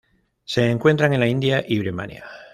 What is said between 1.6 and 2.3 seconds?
y Birmania.